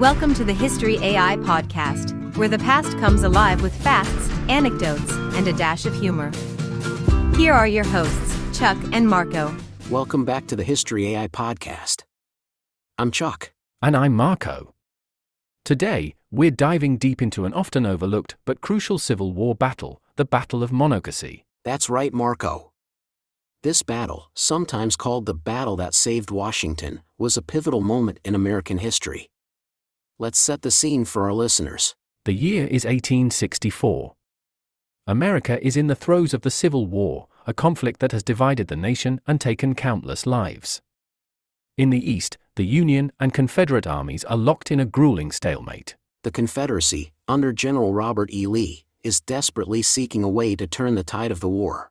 Welcome 0.00 0.34
to 0.34 0.44
the 0.44 0.52
History 0.52 0.98
AI 0.98 1.38
podcast, 1.38 2.36
where 2.36 2.48
the 2.48 2.58
past 2.58 2.98
comes 2.98 3.22
alive 3.22 3.62
with 3.62 3.74
facts, 3.74 4.28
anecdotes, 4.46 5.10
and 5.10 5.48
a 5.48 5.54
dash 5.54 5.86
of 5.86 5.94
humor. 5.94 6.30
Here 7.34 7.54
are 7.54 7.66
your 7.66 7.84
hosts, 7.84 8.58
Chuck 8.58 8.76
and 8.92 9.08
Marco. 9.08 9.56
Welcome 9.88 10.26
back 10.26 10.48
to 10.48 10.56
the 10.56 10.64
History 10.64 11.14
AI 11.14 11.28
podcast. 11.28 12.02
I'm 12.98 13.10
Chuck. 13.10 13.54
And 13.80 13.96
I'm 13.96 14.14
Marco. 14.14 14.74
Today, 15.64 16.14
we're 16.30 16.50
diving 16.50 16.98
deep 16.98 17.22
into 17.22 17.46
an 17.46 17.54
often 17.54 17.86
overlooked 17.86 18.36
but 18.44 18.60
crucial 18.60 18.98
Civil 18.98 19.32
War 19.32 19.54
battle, 19.54 20.02
the 20.16 20.26
Battle 20.26 20.62
of 20.62 20.70
Monocacy. 20.70 21.46
That's 21.64 21.88
right, 21.88 22.12
Marco. 22.12 22.70
This 23.62 23.82
battle, 23.82 24.30
sometimes 24.34 24.94
called 24.94 25.24
the 25.24 25.32
battle 25.32 25.76
that 25.76 25.94
saved 25.94 26.30
Washington, 26.30 27.00
was 27.16 27.38
a 27.38 27.42
pivotal 27.42 27.80
moment 27.80 28.20
in 28.26 28.34
American 28.34 28.76
history. 28.76 29.30
Let's 30.18 30.38
set 30.38 30.62
the 30.62 30.70
scene 30.70 31.04
for 31.04 31.24
our 31.26 31.34
listeners. 31.34 31.94
The 32.24 32.32
year 32.32 32.64
is 32.64 32.86
1864. 32.86 34.14
America 35.06 35.62
is 35.64 35.76
in 35.76 35.88
the 35.88 35.94
throes 35.94 36.32
of 36.32 36.40
the 36.40 36.50
Civil 36.50 36.86
War, 36.86 37.28
a 37.46 37.52
conflict 37.52 38.00
that 38.00 38.12
has 38.12 38.22
divided 38.22 38.68
the 38.68 38.76
nation 38.76 39.20
and 39.26 39.38
taken 39.38 39.74
countless 39.74 40.24
lives. 40.24 40.80
In 41.76 41.90
the 41.90 42.10
East, 42.10 42.38
the 42.54 42.64
Union 42.64 43.12
and 43.20 43.34
Confederate 43.34 43.86
armies 43.86 44.24
are 44.24 44.38
locked 44.38 44.70
in 44.70 44.80
a 44.80 44.86
grueling 44.86 45.30
stalemate. 45.30 45.96
The 46.22 46.30
Confederacy, 46.30 47.12
under 47.28 47.52
General 47.52 47.92
Robert 47.92 48.32
E. 48.32 48.46
Lee, 48.46 48.86
is 49.02 49.20
desperately 49.20 49.82
seeking 49.82 50.24
a 50.24 50.30
way 50.30 50.56
to 50.56 50.66
turn 50.66 50.94
the 50.94 51.04
tide 51.04 51.30
of 51.30 51.40
the 51.40 51.50
war. 51.50 51.90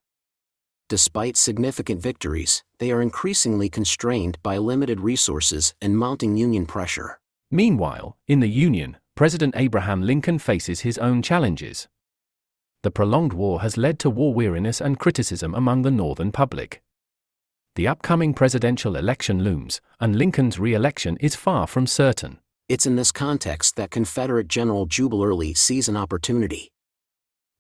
Despite 0.90 1.38
significant 1.38 2.02
victories, 2.02 2.64
they 2.80 2.92
are 2.92 3.04
increasingly 3.04 3.70
constrained 3.70 4.40
by 4.42 4.58
limited 4.58 5.00
resources 5.00 5.76
and 5.80 5.96
mounting 5.96 6.38
Union 6.38 6.66
pressure. 6.66 7.20
Meanwhile, 7.52 8.18
in 8.28 8.40
the 8.40 8.50
Union, 8.50 8.98
President 9.16 9.56
Abraham 9.58 10.02
Lincoln 10.02 10.40
faces 10.40 10.82
his 10.82 10.98
own 10.98 11.22
challenges. 11.22 11.88
The 12.84 12.92
prolonged 12.92 13.34
war 13.34 13.62
has 13.62 13.78
led 13.78 14.00
to 14.00 14.10
war 14.10 14.34
weariness 14.34 14.82
and 14.82 15.00
criticism 15.00 15.56
among 15.56 15.82
the 15.82 15.92
Northern 15.92 16.32
public. 16.32 16.82
The 17.76 17.88
upcoming 17.88 18.34
presidential 18.34 18.96
election 18.96 19.44
looms, 19.44 19.82
and 20.00 20.16
Lincoln's 20.16 20.60
re 20.60 20.74
election 20.74 21.18
is 21.20 21.36
far 21.36 21.68
from 21.68 21.88
certain. 21.88 22.40
It's 22.68 22.86
in 22.86 22.96
this 22.96 23.12
context 23.12 23.76
that 23.76 23.92
Confederate 23.92 24.48
General 24.48 24.86
Jubal 24.86 25.24
Early 25.24 25.54
sees 25.54 25.88
an 25.88 25.98
opportunity 25.98 26.72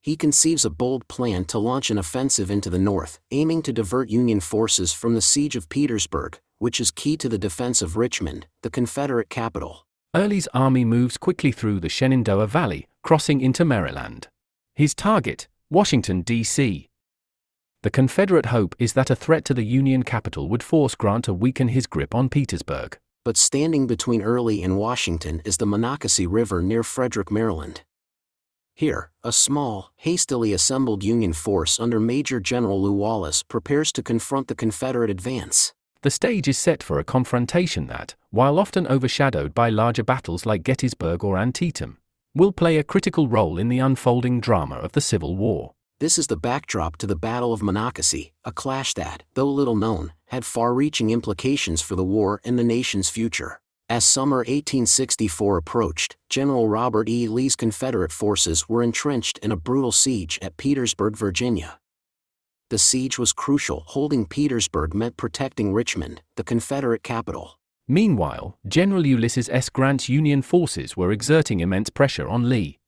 he 0.05 0.15
conceives 0.15 0.63
a 0.63 0.69
bold 0.69 1.07
plan 1.07 1.45
to 1.45 1.57
launch 1.57 1.89
an 1.89 1.97
offensive 1.97 2.51
into 2.51 2.69
the 2.69 2.77
north, 2.77 3.17
aiming 3.31 3.63
to 3.63 3.73
divert 3.73 4.07
Union 4.07 4.39
forces 4.39 4.93
from 4.93 5.15
the 5.15 5.21
siege 5.21 5.55
of 5.55 5.67
Petersburg, 5.67 6.39
which 6.57 6.79
is 6.79 6.91
key 6.91 7.17
to 7.17 7.29
the 7.29 7.37
defense 7.37 7.81
of 7.81 7.97
Richmond, 7.97 8.47
the 8.63 8.69
Confederate 8.69 9.29
capital. 9.29 9.85
Early's 10.15 10.47
army 10.53 10.85
moves 10.85 11.17
quickly 11.17 11.51
through 11.51 11.81
the 11.81 11.89
Shenandoah 11.89 12.47
Valley, 12.47 12.87
crossing 13.03 13.41
into 13.41 13.65
Maryland. 13.65 14.29
His 14.73 14.93
target, 14.93 15.47
Washington, 15.69 16.21
D.C. 16.21 16.87
The 17.83 17.89
Confederate 17.91 18.47
hope 18.47 18.75
is 18.79 18.93
that 18.93 19.11
a 19.11 19.15
threat 19.15 19.45
to 19.45 19.53
the 19.53 19.63
Union 19.63 20.01
capital 20.01 20.49
would 20.49 20.63
force 20.63 20.95
Grant 20.95 21.25
to 21.25 21.33
weaken 21.35 21.67
his 21.67 21.85
grip 21.85 22.15
on 22.15 22.29
Petersburg. 22.29 22.97
But 23.23 23.37
standing 23.37 23.85
between 23.85 24.23
Early 24.23 24.63
and 24.63 24.77
Washington 24.77 25.41
is 25.45 25.57
the 25.57 25.67
Monocacy 25.67 26.25
River 26.25 26.63
near 26.63 26.81
Frederick, 26.81 27.29
Maryland. 27.29 27.83
Here, 28.73 29.11
a 29.23 29.31
small, 29.31 29.91
hastily 29.97 30.51
assembled 30.51 31.03
Union 31.03 31.33
force 31.33 31.79
under 31.79 31.99
Major 31.99 32.39
General 32.39 32.81
Lew 32.81 32.93
Wallace 32.93 33.43
prepares 33.43 33.91
to 33.91 34.01
confront 34.01 34.47
the 34.47 34.55
Confederate 34.55 35.11
advance. 35.11 35.74
The 36.05 36.11
stage 36.11 36.47
is 36.47 36.59
set 36.59 36.83
for 36.83 36.99
a 36.99 37.03
confrontation 37.03 37.87
that, 37.87 38.13
while 38.29 38.59
often 38.59 38.85
overshadowed 38.85 39.55
by 39.55 39.71
larger 39.71 40.03
battles 40.03 40.45
like 40.45 40.61
Gettysburg 40.61 41.23
or 41.23 41.35
Antietam, 41.35 41.97
will 42.35 42.51
play 42.51 42.77
a 42.77 42.83
critical 42.83 43.27
role 43.27 43.57
in 43.57 43.69
the 43.69 43.79
unfolding 43.79 44.39
drama 44.39 44.75
of 44.75 44.91
the 44.91 45.01
Civil 45.01 45.35
War. 45.35 45.73
This 45.99 46.19
is 46.19 46.27
the 46.27 46.37
backdrop 46.37 46.97
to 46.97 47.07
the 47.07 47.15
Battle 47.15 47.53
of 47.53 47.63
Monocacy, 47.63 48.33
a 48.43 48.51
clash 48.51 48.93
that, 48.93 49.23
though 49.33 49.49
little 49.49 49.75
known, 49.75 50.13
had 50.27 50.45
far 50.45 50.75
reaching 50.75 51.09
implications 51.09 51.81
for 51.81 51.95
the 51.95 52.03
war 52.03 52.39
and 52.45 52.59
the 52.59 52.63
nation's 52.63 53.09
future. 53.09 53.59
As 53.89 54.05
summer 54.05 54.37
1864 54.37 55.57
approached, 55.57 56.17
General 56.29 56.69
Robert 56.69 57.09
E. 57.09 57.27
Lee's 57.27 57.55
Confederate 57.55 58.11
forces 58.11 58.69
were 58.69 58.83
entrenched 58.83 59.39
in 59.39 59.51
a 59.51 59.57
brutal 59.57 59.91
siege 59.91 60.37
at 60.43 60.57
Petersburg, 60.57 61.17
Virginia. 61.17 61.79
The 62.71 62.79
siege 62.79 63.19
was 63.19 63.31
crucial, 63.31 63.83
holding 63.87 64.25
Petersburg 64.25 64.95
meant 64.95 65.17
protecting 65.17 65.71
Richmond, 65.71 66.23
the 66.35 66.43
Confederate 66.43 67.03
capital. 67.03 67.59
Meanwhile, 67.87 68.57
General 68.67 69.05
Ulysses 69.05 69.49
S. 69.49 69.69
Grant's 69.69 70.09
Union 70.09 70.41
forces 70.41 70.97
were 70.97 71.11
exerting 71.11 71.59
immense 71.59 71.91
pressure 71.91 72.27
on 72.27 72.49
Lee. 72.49 72.79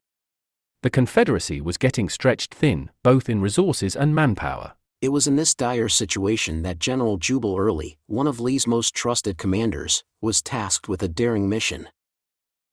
The 0.82 0.90
Confederacy 0.90 1.62
was 1.62 1.78
getting 1.78 2.10
stretched 2.10 2.56
thin, 2.56 2.90
both 3.04 3.30
in 3.30 3.40
resources 3.40 3.96
and 3.96 4.16
manpower. 4.16 4.74
It 5.00 5.10
was 5.10 5.28
in 5.28 5.36
this 5.36 5.54
dire 5.54 5.90
situation 5.90 6.64
that 6.64 6.80
General 6.80 7.18
Jubal 7.18 7.56
Early, 7.56 8.00
one 8.08 8.26
of 8.26 8.40
Lee's 8.40 8.66
most 8.66 8.96
trusted 8.96 9.38
commanders, 9.38 10.04
was 10.22 10.42
tasked 10.42 10.90
with 10.90 11.04
a 11.04 11.08
daring 11.08 11.48
mission. 11.48 11.88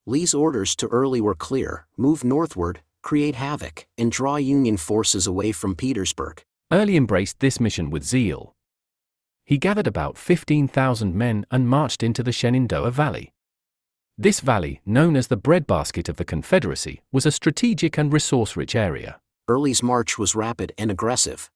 Lee's 0.06 0.32
orders 0.32 0.74
to 0.76 0.86
Early 0.86 1.20
were 1.20 1.34
clear 1.34 1.86
move 1.98 2.24
northward, 2.24 2.80
create 3.02 3.34
havoc, 3.34 3.86
and 3.98 4.10
draw 4.10 4.36
Union 4.36 4.78
forces 4.78 5.26
away 5.26 5.52
from 5.52 5.74
Petersburg. 5.74 6.42
Early 6.74 6.96
embraced 6.96 7.38
this 7.38 7.60
mission 7.60 7.88
with 7.88 8.02
zeal. 8.02 8.56
He 9.44 9.58
gathered 9.58 9.86
about 9.86 10.18
15,000 10.18 11.14
men 11.14 11.46
and 11.48 11.68
marched 11.68 12.02
into 12.02 12.24
the 12.24 12.32
Shenandoah 12.32 12.90
Valley. 12.90 13.32
This 14.18 14.40
valley, 14.40 14.80
known 14.84 15.14
as 15.14 15.28
the 15.28 15.36
breadbasket 15.36 16.08
of 16.08 16.16
the 16.16 16.24
Confederacy, 16.24 17.00
was 17.12 17.26
a 17.26 17.30
strategic 17.30 17.96
and 17.96 18.12
resource 18.12 18.56
rich 18.56 18.74
area. 18.74 19.20
Early's 19.46 19.84
march 19.84 20.18
was 20.18 20.34
rapid 20.34 20.72
and 20.76 20.90
aggressive, 20.90 21.48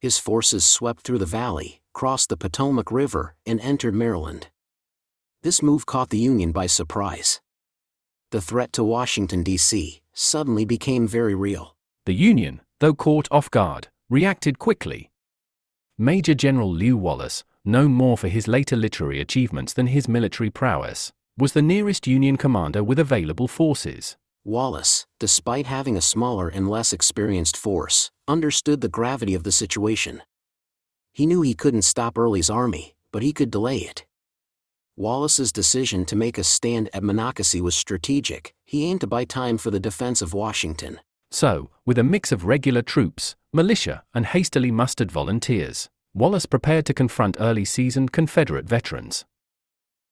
his 0.00 0.18
forces 0.18 0.64
swept 0.64 1.00
through 1.02 1.18
the 1.18 1.24
valley, 1.24 1.80
crossed 1.94 2.28
the 2.28 2.36
Potomac 2.36 2.92
River, 2.92 3.34
and 3.46 3.58
entered 3.60 3.94
Maryland. 3.94 4.48
This 5.42 5.62
move 5.62 5.86
caught 5.86 6.10
the 6.10 6.18
Union 6.18 6.52
by 6.52 6.66
surprise. 6.66 7.40
The 8.32 8.42
threat 8.42 8.72
to 8.74 8.84
Washington, 8.84 9.42
D.C., 9.42 10.02
suddenly 10.12 10.66
became 10.66 11.08
very 11.08 11.34
real. 11.34 11.76
The 12.04 12.12
Union, 12.12 12.60
though 12.80 12.94
caught 12.94 13.28
off 13.30 13.50
guard, 13.50 13.88
reacted 14.08 14.58
quickly. 14.58 15.10
Major 15.98 16.34
General 16.34 16.72
Lew 16.72 16.96
Wallace, 16.96 17.42
known 17.64 17.92
more 17.92 18.16
for 18.16 18.28
his 18.28 18.46
later 18.46 18.76
literary 18.76 19.20
achievements 19.20 19.72
than 19.72 19.88
his 19.88 20.08
military 20.08 20.50
prowess, 20.50 21.12
was 21.36 21.52
the 21.52 21.62
nearest 21.62 22.06
Union 22.06 22.36
commander 22.36 22.84
with 22.84 22.98
available 22.98 23.48
forces. 23.48 24.16
Wallace, 24.44 25.06
despite 25.18 25.66
having 25.66 25.96
a 25.96 26.00
smaller 26.00 26.48
and 26.48 26.70
less 26.70 26.92
experienced 26.92 27.56
force, 27.56 28.12
understood 28.28 28.80
the 28.80 28.88
gravity 28.88 29.34
of 29.34 29.42
the 29.42 29.50
situation. 29.50 30.22
He 31.12 31.26
knew 31.26 31.42
he 31.42 31.54
couldn't 31.54 31.82
stop 31.82 32.16
Early's 32.16 32.48
army, 32.48 32.94
but 33.10 33.22
he 33.22 33.32
could 33.32 33.50
delay 33.50 33.78
it. 33.78 34.04
Wallace's 34.94 35.50
decision 35.50 36.04
to 36.06 36.16
make 36.16 36.38
a 36.38 36.44
stand 36.44 36.88
at 36.94 37.02
Monocacy 37.02 37.60
was 37.60 37.74
strategic, 37.74 38.54
he 38.64 38.86
aimed 38.86 39.00
to 39.00 39.06
buy 39.06 39.24
time 39.24 39.58
for 39.58 39.70
the 39.70 39.80
defense 39.80 40.22
of 40.22 40.32
Washington. 40.32 41.00
So, 41.30 41.70
with 41.84 41.98
a 41.98 42.04
mix 42.04 42.32
of 42.32 42.44
regular 42.44 42.82
troops, 42.82 43.34
militia, 43.56 44.04
and 44.14 44.26
hastily 44.26 44.70
mustered 44.70 45.10
volunteers, 45.10 45.88
Wallace 46.14 46.46
prepared 46.46 46.86
to 46.86 46.94
confront 46.94 47.36
early 47.40 47.64
seasoned 47.64 48.12
Confederate 48.12 48.68
veterans. 48.68 49.24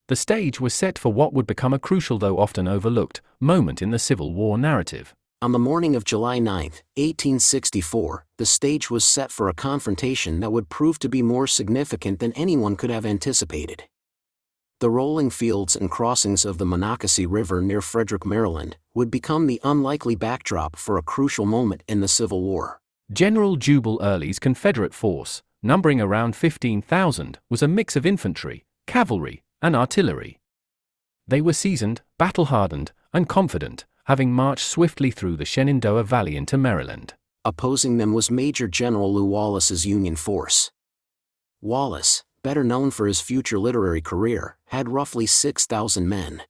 The 0.08 0.16
stage 0.16 0.60
was 0.60 0.74
set 0.74 0.98
for 0.98 1.12
what 1.12 1.32
would 1.32 1.46
become 1.46 1.72
a 1.72 1.78
crucial, 1.78 2.18
though 2.18 2.38
often 2.38 2.66
overlooked, 2.66 3.22
moment 3.40 3.80
in 3.80 3.90
the 3.90 3.98
Civil 3.98 4.34
War 4.34 4.58
narrative. 4.58 5.14
On 5.40 5.52
the 5.52 5.58
morning 5.58 5.94
of 5.94 6.04
July 6.04 6.38
9, 6.38 6.62
1864, 6.96 8.24
the 8.38 8.46
stage 8.46 8.90
was 8.90 9.04
set 9.04 9.30
for 9.30 9.48
a 9.48 9.54
confrontation 9.54 10.40
that 10.40 10.50
would 10.50 10.68
prove 10.68 10.98
to 11.00 11.08
be 11.08 11.22
more 11.22 11.46
significant 11.46 12.20
than 12.20 12.32
anyone 12.32 12.76
could 12.76 12.90
have 12.90 13.04
anticipated. 13.06 13.84
The 14.80 14.90
rolling 14.90 15.30
fields 15.30 15.76
and 15.76 15.90
crossings 15.90 16.44
of 16.44 16.58
the 16.58 16.66
Monocacy 16.66 17.26
River 17.26 17.62
near 17.62 17.80
Frederick, 17.80 18.24
Maryland, 18.26 18.76
would 18.94 19.10
become 19.10 19.46
the 19.46 19.60
unlikely 19.64 20.16
backdrop 20.16 20.76
for 20.76 20.96
a 20.96 21.02
crucial 21.02 21.46
moment 21.46 21.82
in 21.86 22.00
the 22.00 22.08
Civil 22.08 22.42
War. 22.42 22.80
General 23.12 23.56
Jubal 23.56 24.00
Early's 24.02 24.38
Confederate 24.38 24.94
force, 24.94 25.42
numbering 25.62 26.00
around 26.00 26.34
15,000, 26.34 27.38
was 27.50 27.62
a 27.62 27.68
mix 27.68 27.96
of 27.96 28.06
infantry, 28.06 28.64
cavalry, 28.86 29.42
and 29.60 29.76
artillery. 29.76 30.40
They 31.28 31.42
were 31.42 31.52
seasoned, 31.52 32.00
battle 32.18 32.46
hardened, 32.46 32.92
and 33.12 33.28
confident, 33.28 33.84
having 34.04 34.32
marched 34.32 34.66
swiftly 34.66 35.10
through 35.10 35.36
the 35.36 35.44
Shenandoah 35.44 36.04
Valley 36.04 36.34
into 36.34 36.56
Maryland. 36.56 37.12
Opposing 37.44 37.98
them 37.98 38.14
was 38.14 38.30
Major 38.30 38.66
General 38.66 39.12
Lew 39.12 39.26
Wallace's 39.26 39.84
Union 39.84 40.16
force. 40.16 40.70
Wallace, 41.60 42.24
better 42.42 42.64
known 42.64 42.90
for 42.90 43.06
his 43.06 43.20
future 43.20 43.58
literary 43.58 44.00
career, 44.00 44.56
had 44.68 44.88
roughly 44.88 45.26
6,000 45.26 46.08
men. 46.08 46.42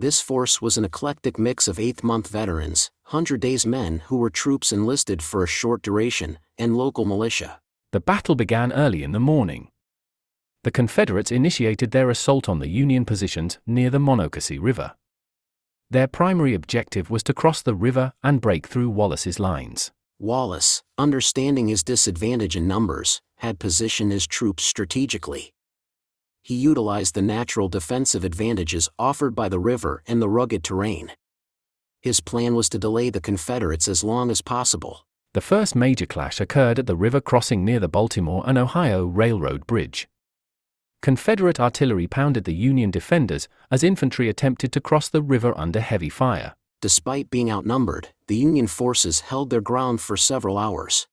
This 0.00 0.20
force 0.20 0.62
was 0.62 0.78
an 0.78 0.84
eclectic 0.84 1.40
mix 1.40 1.66
of 1.66 1.80
eighth 1.80 2.04
month 2.04 2.28
veterans, 2.28 2.92
100 3.06 3.40
days 3.40 3.66
men 3.66 4.02
who 4.06 4.18
were 4.18 4.30
troops 4.30 4.70
enlisted 4.70 5.20
for 5.20 5.42
a 5.42 5.48
short 5.48 5.82
duration, 5.82 6.38
and 6.56 6.76
local 6.76 7.04
militia. 7.04 7.58
The 7.90 7.98
battle 7.98 8.36
began 8.36 8.72
early 8.72 9.02
in 9.02 9.10
the 9.10 9.18
morning. 9.18 9.70
The 10.62 10.70
Confederates 10.70 11.32
initiated 11.32 11.90
their 11.90 12.10
assault 12.10 12.48
on 12.48 12.60
the 12.60 12.68
Union 12.68 13.04
positions 13.04 13.58
near 13.66 13.90
the 13.90 13.98
Monocacy 13.98 14.58
River. 14.58 14.94
Their 15.90 16.06
primary 16.06 16.54
objective 16.54 17.10
was 17.10 17.24
to 17.24 17.34
cross 17.34 17.60
the 17.60 17.74
river 17.74 18.12
and 18.22 18.40
break 18.40 18.68
through 18.68 18.90
Wallace's 18.90 19.40
lines. 19.40 19.90
Wallace, 20.20 20.84
understanding 20.96 21.66
his 21.66 21.82
disadvantage 21.82 22.54
in 22.54 22.68
numbers, 22.68 23.20
had 23.38 23.58
positioned 23.58 24.12
his 24.12 24.28
troops 24.28 24.62
strategically. 24.62 25.54
He 26.42 26.54
utilized 26.54 27.14
the 27.14 27.22
natural 27.22 27.68
defensive 27.68 28.24
advantages 28.24 28.88
offered 28.98 29.34
by 29.34 29.48
the 29.48 29.58
river 29.58 30.02
and 30.06 30.22
the 30.22 30.28
rugged 30.28 30.64
terrain. 30.64 31.12
His 32.00 32.20
plan 32.20 32.54
was 32.54 32.68
to 32.70 32.78
delay 32.78 33.10
the 33.10 33.20
Confederates 33.20 33.88
as 33.88 34.04
long 34.04 34.30
as 34.30 34.40
possible. 34.40 35.04
The 35.34 35.40
first 35.40 35.76
major 35.76 36.06
clash 36.06 36.40
occurred 36.40 36.78
at 36.78 36.86
the 36.86 36.96
river 36.96 37.20
crossing 37.20 37.64
near 37.64 37.80
the 37.80 37.88
Baltimore 37.88 38.42
and 38.46 38.56
Ohio 38.56 39.04
Railroad 39.04 39.66
Bridge. 39.66 40.08
Confederate 41.02 41.60
artillery 41.60 42.06
pounded 42.06 42.44
the 42.44 42.54
Union 42.54 42.90
defenders 42.90 43.46
as 43.70 43.84
infantry 43.84 44.28
attempted 44.28 44.72
to 44.72 44.80
cross 44.80 45.08
the 45.08 45.22
river 45.22 45.56
under 45.56 45.80
heavy 45.80 46.08
fire. 46.08 46.54
Despite 46.80 47.30
being 47.30 47.50
outnumbered, 47.50 48.08
the 48.26 48.36
Union 48.36 48.66
forces 48.66 49.20
held 49.20 49.50
their 49.50 49.60
ground 49.60 50.00
for 50.00 50.16
several 50.16 50.56
hours. 50.56 51.06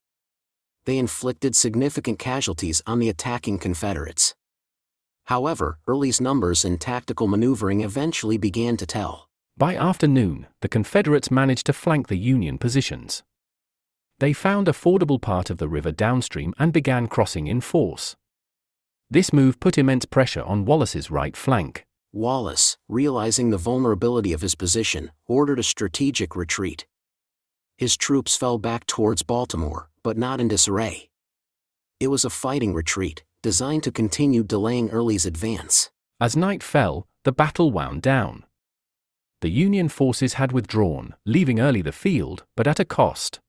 They 0.85 0.97
inflicted 0.97 1.55
significant 1.55 2.19
casualties 2.19 2.81
on 2.85 2.99
the 2.99 3.09
attacking 3.09 3.59
Confederates. 3.59 4.35
However, 5.25 5.79
Early's 5.87 6.21
numbers 6.21 6.63
and 6.63 6.79
tactical 6.79 7.27
maneuvering 7.27 7.81
eventually 7.81 8.37
began 8.37 8.77
to 8.77 8.85
tell. 8.85 9.29
By 9.57 9.75
afternoon, 9.75 10.47
the 10.61 10.69
Confederates 10.69 11.31
managed 11.31 11.65
to 11.67 11.73
flank 11.73 12.07
the 12.07 12.17
Union 12.17 12.57
positions. 12.57 13.23
They 14.19 14.33
found 14.33 14.67
a 14.67 14.73
fordable 14.73 15.21
part 15.21 15.49
of 15.49 15.57
the 15.57 15.67
river 15.67 15.91
downstream 15.91 16.53
and 16.59 16.71
began 16.71 17.07
crossing 17.07 17.47
in 17.47 17.61
force. 17.61 18.15
This 19.09 19.33
move 19.33 19.59
put 19.59 19.77
immense 19.77 20.05
pressure 20.05 20.43
on 20.43 20.65
Wallace's 20.65 21.11
right 21.11 21.35
flank. 21.35 21.85
Wallace, 22.11 22.77
realizing 22.87 23.49
the 23.49 23.57
vulnerability 23.57 24.31
of 24.31 24.41
his 24.41 24.55
position, 24.55 25.11
ordered 25.27 25.59
a 25.59 25.63
strategic 25.63 26.35
retreat. 26.35 26.85
His 27.77 27.97
troops 27.97 28.37
fell 28.37 28.57
back 28.57 28.87
towards 28.87 29.21
Baltimore, 29.21 29.89
but 30.01 30.17
not 30.17 30.39
in 30.39 30.47
disarray. 30.47 31.09
It 31.99 32.07
was 32.07 32.23
a 32.23 32.29
fighting 32.29 32.73
retreat, 32.73 33.23
designed 33.45 33.83
to 33.83 33.91
continue 33.91 34.43
delaying 34.43 34.89
Early's 34.89 35.27
advance. 35.27 35.91
As 36.19 36.35
night 36.35 36.63
fell, 36.63 37.05
the 37.25 37.31
battle 37.31 37.69
wound 37.69 38.01
down. 38.01 38.43
The 39.41 39.51
Union 39.51 39.87
forces 39.87 40.33
had 40.33 40.51
withdrawn, 40.51 41.13
leaving 41.27 41.59
Early 41.59 41.83
the 41.83 41.91
field, 41.91 42.43
but 42.57 42.65
at 42.65 42.79
a 42.79 42.85
cost. 42.85 43.39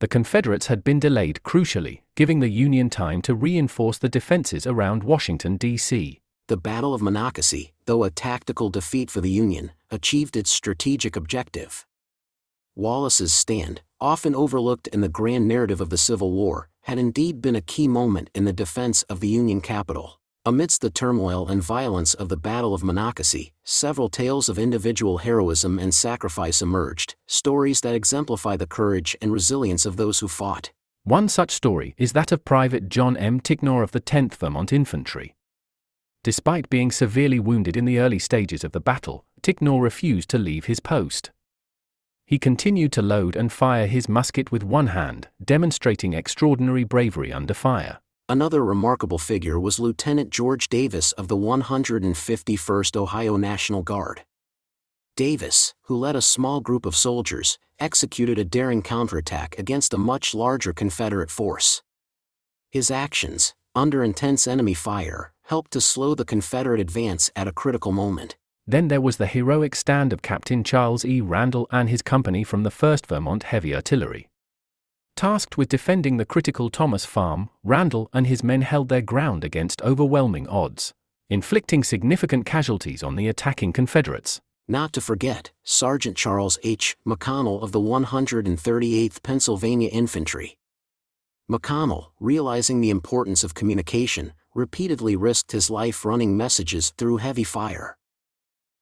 The 0.00 0.08
Confederates 0.08 0.66
had 0.66 0.84
been 0.84 1.00
delayed 1.00 1.40
crucially, 1.42 2.02
giving 2.16 2.40
the 2.40 2.50
Union 2.50 2.90
time 2.90 3.22
to 3.22 3.34
reinforce 3.34 3.96
the 3.96 4.10
defenses 4.10 4.66
around 4.66 5.04
Washington, 5.04 5.56
D.C. 5.56 6.20
The 6.48 6.58
Battle 6.58 6.92
of 6.92 7.00
Monocacy, 7.00 7.72
though 7.86 8.04
a 8.04 8.10
tactical 8.10 8.68
defeat 8.68 9.10
for 9.10 9.22
the 9.22 9.30
Union, 9.30 9.72
achieved 9.90 10.36
its 10.36 10.50
strategic 10.50 11.16
objective. 11.16 11.86
Wallace's 12.76 13.32
stand, 13.32 13.80
often 14.02 14.34
overlooked 14.34 14.86
in 14.88 15.00
the 15.00 15.08
grand 15.08 15.48
narrative 15.48 15.80
of 15.80 15.88
the 15.88 15.96
Civil 15.96 16.30
War, 16.30 16.68
had 16.88 16.98
indeed 16.98 17.42
been 17.42 17.54
a 17.54 17.60
key 17.60 17.86
moment 17.86 18.30
in 18.34 18.46
the 18.46 18.52
defense 18.52 19.02
of 19.04 19.20
the 19.20 19.28
Union 19.28 19.60
capital. 19.60 20.18
Amidst 20.46 20.80
the 20.80 20.88
turmoil 20.88 21.46
and 21.46 21.62
violence 21.62 22.14
of 22.14 22.30
the 22.30 22.36
Battle 22.38 22.72
of 22.72 22.82
Monocacy, 22.82 23.52
several 23.62 24.08
tales 24.08 24.48
of 24.48 24.58
individual 24.58 25.18
heroism 25.18 25.78
and 25.78 25.92
sacrifice 25.92 26.62
emerged, 26.62 27.14
stories 27.26 27.82
that 27.82 27.94
exemplify 27.94 28.56
the 28.56 28.66
courage 28.66 29.14
and 29.20 29.34
resilience 29.34 29.84
of 29.84 29.98
those 29.98 30.20
who 30.20 30.28
fought. 30.28 30.72
One 31.04 31.28
such 31.28 31.50
story 31.50 31.94
is 31.98 32.12
that 32.12 32.32
of 32.32 32.46
Private 32.46 32.88
John 32.88 33.18
M. 33.18 33.38
Tignor 33.38 33.82
of 33.82 33.92
the 33.92 34.00
10th 34.00 34.36
Vermont 34.36 34.72
Infantry. 34.72 35.36
Despite 36.24 36.70
being 36.70 36.90
severely 36.90 37.38
wounded 37.38 37.76
in 37.76 37.84
the 37.84 37.98
early 37.98 38.18
stages 38.18 38.64
of 38.64 38.72
the 38.72 38.80
battle, 38.80 39.26
Tignor 39.42 39.82
refused 39.82 40.30
to 40.30 40.38
leave 40.38 40.64
his 40.64 40.80
post. 40.80 41.32
He 42.28 42.38
continued 42.38 42.92
to 42.92 43.00
load 43.00 43.36
and 43.36 43.50
fire 43.50 43.86
his 43.86 44.06
musket 44.06 44.52
with 44.52 44.62
one 44.62 44.88
hand, 44.88 45.28
demonstrating 45.42 46.12
extraordinary 46.12 46.84
bravery 46.84 47.32
under 47.32 47.54
fire. 47.54 48.00
Another 48.28 48.62
remarkable 48.62 49.16
figure 49.16 49.58
was 49.58 49.80
Lieutenant 49.80 50.28
George 50.28 50.68
Davis 50.68 51.12
of 51.12 51.28
the 51.28 51.38
151st 51.38 52.96
Ohio 52.96 53.38
National 53.38 53.82
Guard. 53.82 54.24
Davis, 55.16 55.72
who 55.84 55.96
led 55.96 56.14
a 56.14 56.20
small 56.20 56.60
group 56.60 56.84
of 56.84 56.94
soldiers, 56.94 57.58
executed 57.80 58.38
a 58.38 58.44
daring 58.44 58.82
counterattack 58.82 59.58
against 59.58 59.94
a 59.94 59.98
much 59.98 60.34
larger 60.34 60.74
Confederate 60.74 61.30
force. 61.30 61.82
His 62.70 62.90
actions, 62.90 63.54
under 63.74 64.04
intense 64.04 64.46
enemy 64.46 64.74
fire, 64.74 65.32
helped 65.44 65.70
to 65.70 65.80
slow 65.80 66.14
the 66.14 66.26
Confederate 66.26 66.78
advance 66.78 67.30
at 67.34 67.48
a 67.48 67.52
critical 67.52 67.90
moment. 67.90 68.36
Then 68.70 68.88
there 68.88 69.00
was 69.00 69.16
the 69.16 69.26
heroic 69.26 69.74
stand 69.74 70.12
of 70.12 70.20
Captain 70.20 70.62
Charles 70.62 71.02
E. 71.02 71.22
Randall 71.22 71.66
and 71.70 71.88
his 71.88 72.02
company 72.02 72.44
from 72.44 72.64
the 72.64 72.70
1st 72.70 73.06
Vermont 73.06 73.44
Heavy 73.44 73.74
Artillery. 73.74 74.28
Tasked 75.16 75.56
with 75.56 75.70
defending 75.70 76.18
the 76.18 76.26
critical 76.26 76.68
Thomas 76.68 77.06
Farm, 77.06 77.48
Randall 77.64 78.10
and 78.12 78.26
his 78.26 78.44
men 78.44 78.60
held 78.60 78.90
their 78.90 79.00
ground 79.00 79.42
against 79.42 79.80
overwhelming 79.80 80.46
odds, 80.48 80.92
inflicting 81.30 81.82
significant 81.82 82.44
casualties 82.44 83.02
on 83.02 83.16
the 83.16 83.26
attacking 83.26 83.72
Confederates. 83.72 84.42
Not 84.68 84.92
to 84.92 85.00
forget, 85.00 85.50
Sergeant 85.64 86.18
Charles 86.18 86.58
H. 86.62 86.94
McConnell 87.06 87.62
of 87.62 87.72
the 87.72 87.80
138th 87.80 89.22
Pennsylvania 89.22 89.88
Infantry. 89.88 90.58
McConnell, 91.50 92.08
realizing 92.20 92.82
the 92.82 92.90
importance 92.90 93.42
of 93.42 93.54
communication, 93.54 94.34
repeatedly 94.54 95.16
risked 95.16 95.52
his 95.52 95.70
life 95.70 96.04
running 96.04 96.36
messages 96.36 96.92
through 96.98 97.16
heavy 97.16 97.44
fire. 97.44 97.97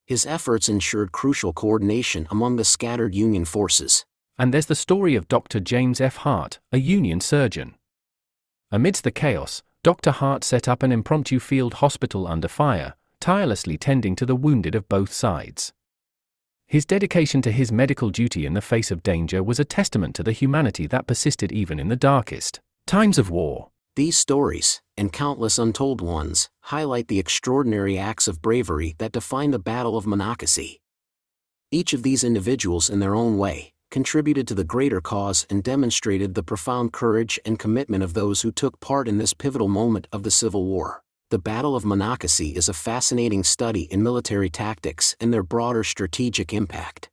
His 0.07 0.25
efforts 0.25 0.69
ensured 0.69 1.11
crucial 1.11 1.53
coordination 1.53 2.29
among 2.31 2.57
the 2.57 2.65
scattered 2.65 3.15
Union 3.15 3.45
forces. 3.45 4.05
And 4.39 4.55
there's 4.55 4.67
the 4.67 4.75
story 4.75 5.17
of 5.17 5.27
Dr. 5.27 5.59
James 5.59 6.01
F. 6.01 6.17
Hart, 6.19 6.61
a 6.71 6.79
Union 6.79 7.21
surgeon. 7.21 7.75
Amidst 8.71 9.03
the 9.03 9.11
chaos, 9.11 9.63
Dr. 9.83 10.13
Hart 10.13 10.45
set 10.45 10.69
up 10.69 10.83
an 10.83 10.93
impromptu 10.93 11.41
field 11.41 11.75
hospital 11.75 12.27
under 12.27 12.49
fire, 12.49 12.95
tirelessly 13.21 13.77
tending 13.77 14.15
to 14.17 14.27
the 14.27 14.37
wounded 14.37 14.75
of 14.75 14.89
both 14.89 15.13
sides. 15.13 15.73
His 16.67 16.85
dedication 16.85 17.43
to 17.43 17.53
his 17.53 17.73
medical 17.73 18.11
duty 18.11 18.47
in 18.47 18.55
the 18.55 18.61
face 18.61 18.91
of 18.91 19.03
danger 19.03 19.43
was 19.43 19.61
a 19.61 19.65
testament 19.65 20.15
to 20.17 20.23
the 20.23 20.33
humanity 20.33 20.87
that 20.89 21.07
persisted 21.07 21.53
even 21.53 21.79
in 21.79 21.89
the 21.89 21.97
darkest 21.97 22.61
times 22.87 23.19
of 23.19 23.31
war. 23.31 23.71
These 23.95 24.19
stories, 24.19 24.83
and 24.97 25.13
countless 25.13 25.59
untold 25.59 26.01
ones, 26.01 26.49
highlight 26.63 27.09
the 27.09 27.19
extraordinary 27.19 27.99
acts 27.99 28.29
of 28.29 28.43
bravery 28.43 28.95
that 28.99 29.13
define 29.13 29.51
the 29.51 29.59
Battle 29.59 29.97
of 29.97 30.07
Monocacy. 30.07 30.81
Each 31.71 31.93
of 31.93 32.03
these 32.03 32.25
individuals, 32.25 32.89
in 32.89 33.01
their 33.01 33.15
own 33.15 33.39
way, 33.39 33.73
contributed 33.91 34.49
to 34.49 34.55
the 34.55 34.65
greater 34.65 35.01
cause 35.01 35.47
and 35.51 35.63
demonstrated 35.63 36.35
the 36.35 36.43
profound 36.43 36.93
courage 36.93 37.39
and 37.45 37.59
commitment 37.59 38.03
of 38.03 38.15
those 38.15 38.43
who 38.43 38.53
took 38.53 38.81
part 38.81 39.09
in 39.09 39.19
this 39.19 39.35
pivotal 39.35 39.69
moment 39.69 40.07
of 40.13 40.23
the 40.23 40.31
Civil 40.31 40.65
War. 40.65 41.03
The 41.31 41.39
Battle 41.39 41.75
of 41.75 41.85
Monocacy 41.85 42.55
is 42.55 42.69
a 42.69 42.73
fascinating 42.73 43.43
study 43.43 43.83
in 43.83 44.03
military 44.03 44.49
tactics 44.49 45.17
and 45.21 45.35
their 45.35 45.43
broader 45.43 45.83
strategic 45.83 46.53
impact. 46.53 47.09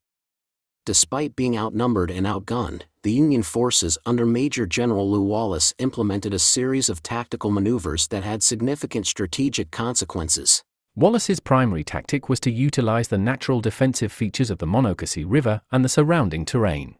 Despite 0.85 1.37
being 1.37 1.57
outnumbered 1.57 2.11
and 2.11 2.27
outgunned, 2.27 2.81
the 3.03 3.11
Union 3.13 3.41
forces 3.41 3.97
under 4.05 4.25
Major 4.25 4.65
General 4.65 5.09
Lew 5.09 5.21
Wallace 5.21 5.73
implemented 5.79 6.33
a 6.33 6.39
series 6.39 6.89
of 6.89 7.01
tactical 7.01 7.51
maneuvers 7.51 8.09
that 8.09 8.25
had 8.25 8.43
significant 8.43 9.07
strategic 9.07 9.71
consequences. 9.71 10.61
Wallace's 10.93 11.39
primary 11.39 11.85
tactic 11.85 12.27
was 12.27 12.41
to 12.41 12.51
utilize 12.51 13.07
the 13.07 13.17
natural 13.17 13.61
defensive 13.61 14.11
features 14.11 14.49
of 14.49 14.57
the 14.57 14.67
Monocacy 14.67 15.23
River 15.23 15.61
and 15.71 15.85
the 15.85 15.89
surrounding 15.89 16.43
terrain. 16.43 16.97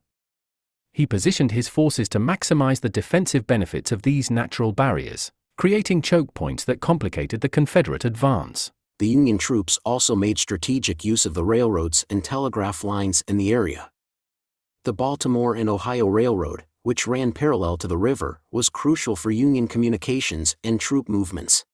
He 0.94 1.06
positioned 1.06 1.52
his 1.52 1.68
forces 1.68 2.08
to 2.10 2.20
maximize 2.20 2.80
the 2.80 2.88
defensive 2.88 3.46
benefits 3.46 3.92
of 3.92 4.04
these 4.04 4.32
natural 4.32 4.72
barriers, 4.72 5.34
creating 5.58 6.04
choke 6.04 6.34
points 6.34 6.64
that 6.64 6.80
complicated 6.80 7.42
the 7.42 7.50
Confederate 7.50 8.06
advance. 8.06 8.72
The 9.00 9.08
Union 9.08 9.38
troops 9.38 9.80
also 9.84 10.16
made 10.16 10.38
strategic 10.38 11.04
use 11.04 11.26
of 11.26 11.34
the 11.34 11.44
railroads 11.44 12.06
and 12.10 12.24
telegraph 12.24 12.84
lines 12.84 13.24
in 13.28 13.38
the 13.38 13.52
area. 13.52 13.92
The 14.86 14.94
Baltimore 14.94 15.56
and 15.56 15.70
Ohio 15.70 16.08
Railroad, 16.08 16.66
which 16.84 17.08
ran 17.08 17.32
parallel 17.32 17.78
to 17.78 17.88
the 17.88 17.98
river, 17.98 18.42
was 18.52 18.70
crucial 18.70 19.16
for 19.16 19.32
Union 19.32 19.68
communications 19.68 20.56
and 20.64 20.80
troop 20.80 21.10
movements. 21.10 21.66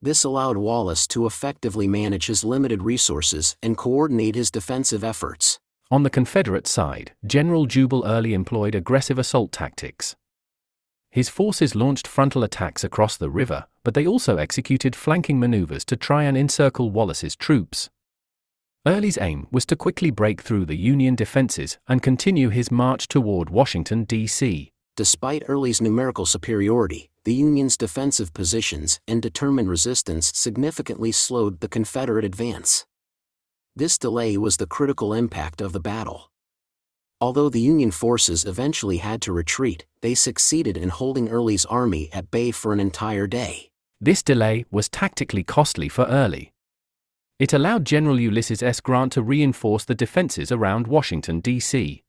This 0.00 0.24
allowed 0.24 0.56
Wallace 0.56 1.06
to 1.08 1.26
effectively 1.26 1.86
manage 1.86 2.26
his 2.26 2.42
limited 2.42 2.82
resources 2.82 3.56
and 3.62 3.76
coordinate 3.76 4.34
his 4.34 4.50
defensive 4.50 5.04
efforts. 5.04 5.58
On 5.90 6.04
the 6.04 6.10
Confederate 6.10 6.66
side, 6.66 7.12
General 7.26 7.66
Jubal 7.66 8.06
Early 8.06 8.32
employed 8.32 8.74
aggressive 8.74 9.18
assault 9.18 9.52
tactics. 9.52 10.16
His 11.10 11.28
forces 11.28 11.74
launched 11.74 12.06
frontal 12.06 12.44
attacks 12.44 12.84
across 12.84 13.16
the 13.16 13.30
river, 13.30 13.66
but 13.82 13.94
they 13.94 14.06
also 14.06 14.36
executed 14.36 14.94
flanking 14.94 15.40
maneuvers 15.40 15.84
to 15.86 15.96
try 15.96 16.22
and 16.22 16.36
encircle 16.36 16.90
Wallace's 16.90 17.34
troops. 17.34 17.90
Early's 18.86 19.18
aim 19.20 19.48
was 19.50 19.66
to 19.66 19.76
quickly 19.76 20.10
break 20.10 20.40
through 20.40 20.66
the 20.66 20.76
Union 20.76 21.16
defenses 21.16 21.78
and 21.88 22.02
continue 22.02 22.48
his 22.48 22.70
march 22.70 23.08
toward 23.08 23.50
Washington, 23.50 24.04
D.C. 24.04 24.72
Despite 24.96 25.42
Early's 25.48 25.80
numerical 25.80 26.26
superiority, 26.26 27.10
the 27.24 27.34
Union's 27.34 27.76
defensive 27.76 28.32
positions 28.32 29.00
and 29.06 29.20
determined 29.20 29.68
resistance 29.68 30.32
significantly 30.34 31.12
slowed 31.12 31.60
the 31.60 31.68
Confederate 31.68 32.24
advance. 32.24 32.86
This 33.76 33.98
delay 33.98 34.36
was 34.36 34.56
the 34.56 34.66
critical 34.66 35.12
impact 35.12 35.60
of 35.60 35.72
the 35.72 35.80
battle. 35.80 36.30
Although 37.22 37.50
the 37.50 37.60
Union 37.60 37.90
forces 37.90 38.44
eventually 38.46 38.96
had 38.96 39.20
to 39.22 39.32
retreat, 39.32 39.84
they 40.00 40.14
succeeded 40.14 40.78
in 40.78 40.88
holding 40.88 41.28
Early's 41.28 41.66
army 41.66 42.08
at 42.12 42.30
bay 42.30 42.50
for 42.50 42.72
an 42.72 42.80
entire 42.80 43.26
day. 43.26 43.70
This 44.00 44.22
delay 44.22 44.64
was 44.70 44.88
tactically 44.88 45.44
costly 45.44 45.90
for 45.90 46.06
Early. 46.06 46.52
It 47.38 47.52
allowed 47.52 47.84
General 47.84 48.18
Ulysses 48.18 48.62
S. 48.62 48.80
Grant 48.80 49.12
to 49.12 49.22
reinforce 49.22 49.84
the 49.84 49.94
defenses 49.94 50.50
around 50.50 50.86
Washington, 50.86 51.40
D.C. 51.40 52.02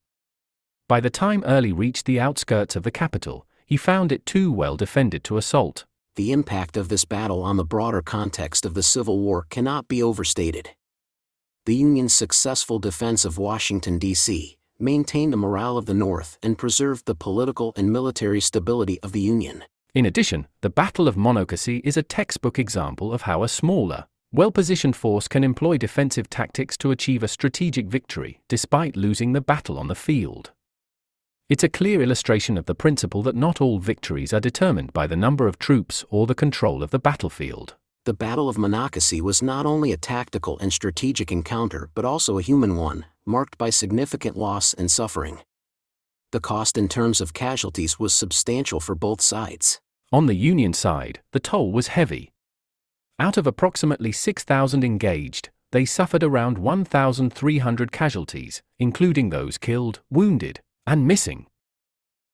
By 0.88 1.00
the 1.00 1.10
time 1.10 1.44
Early 1.46 1.72
reached 1.72 2.06
the 2.06 2.18
outskirts 2.18 2.74
of 2.76 2.82
the 2.82 2.90
capital, 2.90 3.46
he 3.66 3.76
found 3.76 4.12
it 4.12 4.24
too 4.24 4.50
well 4.50 4.76
defended 4.76 5.24
to 5.24 5.36
assault. 5.36 5.84
The 6.16 6.32
impact 6.32 6.76
of 6.78 6.88
this 6.88 7.04
battle 7.04 7.42
on 7.42 7.56
the 7.56 7.64
broader 7.64 8.02
context 8.02 8.64
of 8.64 8.74
the 8.74 8.82
Civil 8.82 9.18
War 9.18 9.46
cannot 9.50 9.88
be 9.88 10.02
overstated. 10.02 10.70
The 11.66 11.76
Union's 11.76 12.14
successful 12.14 12.78
defense 12.78 13.24
of 13.24 13.38
Washington, 13.38 13.98
D.C., 13.98 14.56
maintained 14.82 15.32
the 15.32 15.36
morale 15.36 15.78
of 15.78 15.86
the 15.86 15.94
North 15.94 16.36
and 16.42 16.58
preserved 16.58 17.06
the 17.06 17.14
political 17.14 17.72
and 17.76 17.92
military 17.92 18.40
stability 18.40 19.00
of 19.00 19.12
the 19.12 19.20
Union. 19.20 19.64
In 19.94 20.04
addition, 20.04 20.48
the 20.60 20.70
Battle 20.70 21.06
of 21.06 21.16
Monocacy 21.16 21.78
is 21.84 21.96
a 21.96 22.02
textbook 22.02 22.58
example 22.58 23.12
of 23.12 23.22
how 23.22 23.42
a 23.42 23.48
smaller, 23.48 24.06
well 24.32 24.50
positioned 24.50 24.96
force 24.96 25.28
can 25.28 25.44
employ 25.44 25.76
defensive 25.76 26.30
tactics 26.30 26.76
to 26.78 26.90
achieve 26.90 27.22
a 27.22 27.28
strategic 27.28 27.86
victory 27.86 28.40
despite 28.48 28.96
losing 28.96 29.32
the 29.32 29.40
battle 29.40 29.78
on 29.78 29.88
the 29.88 29.94
field. 29.94 30.50
It's 31.50 31.64
a 31.64 31.68
clear 31.68 32.00
illustration 32.00 32.56
of 32.56 32.64
the 32.64 32.74
principle 32.74 33.22
that 33.24 33.36
not 33.36 33.60
all 33.60 33.78
victories 33.78 34.32
are 34.32 34.40
determined 34.40 34.94
by 34.94 35.06
the 35.06 35.16
number 35.16 35.46
of 35.46 35.58
troops 35.58 36.02
or 36.08 36.26
the 36.26 36.34
control 36.34 36.82
of 36.82 36.90
the 36.90 36.98
battlefield. 36.98 37.76
The 38.06 38.14
Battle 38.14 38.48
of 38.48 38.56
Monocacy 38.56 39.20
was 39.20 39.42
not 39.42 39.66
only 39.66 39.92
a 39.92 39.98
tactical 39.98 40.58
and 40.60 40.72
strategic 40.72 41.30
encounter 41.30 41.90
but 41.94 42.06
also 42.06 42.38
a 42.38 42.42
human 42.42 42.76
one, 42.76 43.04
marked 43.26 43.58
by 43.58 43.70
significant 43.70 44.36
loss 44.36 44.74
and 44.74 44.90
suffering. 44.90 45.38
The 46.32 46.40
cost 46.40 46.78
in 46.78 46.88
terms 46.88 47.20
of 47.20 47.34
casualties 47.34 47.98
was 47.98 48.14
substantial 48.14 48.80
for 48.80 48.94
both 48.94 49.20
sides. 49.20 49.80
On 50.12 50.26
the 50.26 50.34
Union 50.34 50.72
side, 50.72 51.20
the 51.32 51.40
toll 51.40 51.72
was 51.72 51.88
heavy. 51.88 52.32
Out 53.18 53.36
of 53.36 53.46
approximately 53.46 54.12
6,000 54.12 54.84
engaged, 54.84 55.50
they 55.70 55.84
suffered 55.84 56.22
around 56.22 56.58
1,300 56.58 57.92
casualties, 57.92 58.62
including 58.78 59.30
those 59.30 59.58
killed, 59.58 60.00
wounded, 60.10 60.60
and 60.86 61.06
missing. 61.06 61.46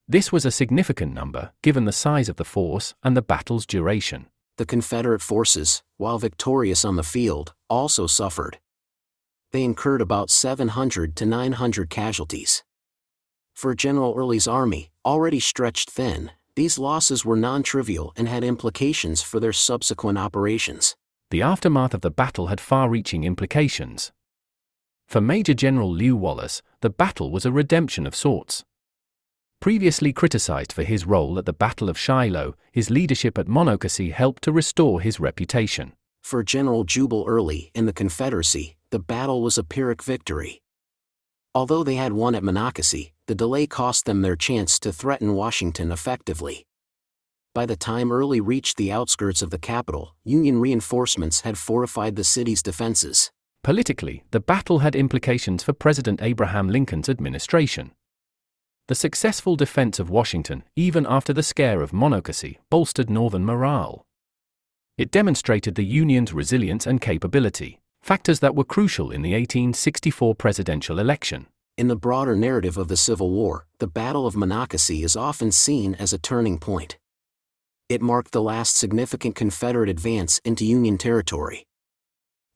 This 0.07 0.33
was 0.33 0.45
a 0.45 0.51
significant 0.51 1.13
number, 1.13 1.53
given 1.63 1.85
the 1.85 1.93
size 1.93 2.29
of 2.29 2.37
the 2.37 2.45
force 2.45 2.95
and 3.03 3.17
the 3.17 3.23
battle's 3.23 3.67
duration 3.67 4.27
the 4.59 4.67
Confederate 4.67 5.23
forces, 5.23 5.83
while 5.97 6.19
victorious 6.19 6.85
on 6.85 6.97
the 6.97 7.05
field, 7.05 7.55
also 7.71 8.07
suffered. 8.07 8.59
They 9.53 9.65
incurred 9.65 10.03
about 10.03 10.31
700 10.31 11.17
to 11.17 11.27
900 11.27 11.91
casualties. 11.91 12.63
For 13.55 13.75
General 13.75 14.15
Early's 14.17 14.47
army, 14.47 14.91
already 15.05 15.41
stretched 15.41 15.91
thin, 15.91 16.31
these 16.55 16.79
losses 16.79 17.25
were 17.25 17.37
non 17.37 17.63
trivial 17.63 18.13
and 18.17 18.29
had 18.29 18.45
implications 18.45 19.23
for 19.23 19.41
their 19.41 19.53
subsequent 19.53 20.19
operations. 20.19 20.97
The 21.31 21.43
aftermath 21.43 21.95
of 21.95 22.01
the 22.01 22.11
battle 22.11 22.47
had 22.47 22.61
far 22.61 22.89
reaching 22.89 23.25
implications. 23.25 24.13
For 25.07 25.21
Major 25.21 25.55
General 25.55 25.93
Lew 25.93 26.17
Wallace, 26.17 26.63
the 26.81 26.91
battle 26.91 27.31
was 27.31 27.47
a 27.47 27.53
redemption 27.53 28.07
of 28.07 28.15
sorts. 28.15 28.65
Previously 29.61 30.13
criticized 30.13 30.73
for 30.73 30.85
his 30.85 31.05
role 31.05 31.39
at 31.39 31.45
the 31.45 31.53
Battle 31.53 31.89
of 31.89 31.99
Shiloh, 31.99 32.55
his 32.71 32.91
leadership 32.91 33.39
at 33.39 33.49
Monocacy 33.49 34.11
helped 34.11 34.43
to 34.45 34.53
restore 34.53 35.01
his 35.01 35.19
reputation. 35.19 35.95
For 36.23 36.43
General 36.43 36.85
Jubal 36.85 37.25
Early 37.27 37.71
in 37.75 37.87
the 37.87 37.93
Confederacy, 37.93 38.78
the 38.91 38.99
battle 38.99 39.43
was 39.43 39.59
a 39.59 39.65
Pyrrhic 39.65 40.03
victory. 40.03 40.63
Although 41.55 41.85
they 41.85 41.97
had 41.97 42.13
won 42.13 42.35
at 42.35 42.43
Monocacy, 42.43 43.13
the 43.27 43.35
delay 43.35 43.67
cost 43.67 44.07
them 44.07 44.23
their 44.23 44.37
chance 44.37 44.79
to 44.81 44.93
threaten 44.93 45.35
Washington 45.35 45.93
effectively. 45.93 46.67
By 47.55 47.67
the 47.67 47.77
time 47.77 48.13
Early 48.13 48.41
reached 48.41 48.77
the 48.77 48.93
outskirts 48.93 49.43
of 49.43 49.51
the 49.51 49.59
capital, 49.59 50.15
Union 50.25 50.61
reinforcements 50.61 51.41
had 51.41 51.59
fortified 51.59 52.17
the 52.17 52.25
city's 52.25 52.63
defenses. 52.63 53.31
Politically, 53.65 54.25
the 54.31 54.41
battle 54.41 54.79
had 54.79 54.95
implications 54.95 55.63
for 55.63 55.73
President 55.73 56.23
Abraham 56.23 56.69
Lincoln's 56.69 57.09
administration. 57.09 57.91
The 58.87 58.95
successful 58.95 59.57
defense 59.57 59.99
of 59.99 60.09
Washington, 60.09 60.63
even 60.77 61.05
after 61.07 61.33
the 61.33 61.43
scare 61.43 61.83
of 61.83 61.93
Monocacy, 61.93 62.59
bolstered 62.71 63.11
Northern 63.11 63.45
morale. 63.45 64.07
It 64.97 65.11
demonstrated 65.11 65.75
the 65.75 65.85
Union's 65.85 66.33
resilience 66.33 66.87
and 66.87 67.01
capability, 67.01 67.81
factors 68.03 68.41
that 68.41 68.55
were 68.55 68.65
crucial 68.65 69.11
in 69.11 69.23
the 69.23 69.33
1864 69.33 70.35
presidential 70.35 70.99
election. 70.99 71.47
In 71.77 71.89
the 71.89 71.97
broader 71.97 72.35
narrative 72.35 72.77
of 72.77 72.89
the 72.89 72.97
Civil 72.97 73.31
War, 73.31 73.67
the 73.79 73.87
Battle 73.87 74.27
of 74.27 74.35
Monocacy 74.35 75.03
is 75.03 75.15
often 75.15 75.53
seen 75.53 75.95
as 75.95 76.13
a 76.13 76.19
turning 76.19 76.59
point. 76.59 76.99
It 77.89 78.03
marked 78.03 78.33
the 78.33 78.43
last 78.43 78.77
significant 78.77 79.35
Confederate 79.35 79.89
advance 79.89 80.41
into 80.45 80.65
Union 80.65 80.99
territory. 80.99 81.67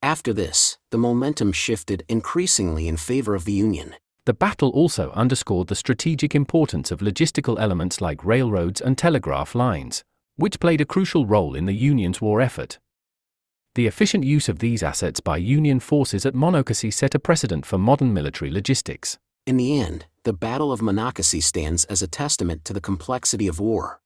After 0.02 0.32
this, 0.32 0.78
the 0.90 0.98
momentum 0.98 1.52
shifted 1.52 2.04
increasingly 2.08 2.88
in 2.88 2.96
favor 2.96 3.34
of 3.34 3.44
the 3.44 3.52
Union. 3.52 3.94
The 4.26 4.34
battle 4.34 4.70
also 4.70 5.10
underscored 5.12 5.68
the 5.68 5.74
strategic 5.74 6.34
importance 6.34 6.90
of 6.90 7.00
logistical 7.00 7.60
elements 7.60 8.00
like 8.00 8.24
railroads 8.24 8.80
and 8.80 8.98
telegraph 8.98 9.54
lines, 9.54 10.02
which 10.36 10.60
played 10.60 10.80
a 10.80 10.84
crucial 10.84 11.26
role 11.26 11.54
in 11.54 11.66
the 11.66 11.72
Union's 11.72 12.20
war 12.20 12.40
effort. 12.40 12.78
The 13.74 13.86
efficient 13.86 14.22
use 14.24 14.50
of 14.50 14.58
these 14.58 14.82
assets 14.82 15.20
by 15.20 15.38
Union 15.38 15.80
forces 15.80 16.26
at 16.26 16.34
Monocacy 16.34 16.90
set 16.90 17.14
a 17.14 17.18
precedent 17.18 17.64
for 17.64 17.78
modern 17.78 18.12
military 18.12 18.50
logistics. 18.50 19.18
In 19.46 19.56
the 19.56 19.80
end, 19.80 20.04
the 20.24 20.34
Battle 20.34 20.72
of 20.72 20.82
Monocacy 20.82 21.40
stands 21.40 21.84
as 21.86 22.02
a 22.02 22.06
testament 22.06 22.66
to 22.66 22.74
the 22.74 22.82
complexity 22.82 23.48
of 23.48 23.58
war. 23.58 24.02